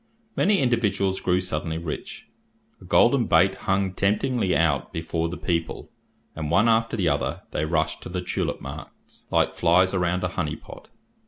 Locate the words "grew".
1.21-1.39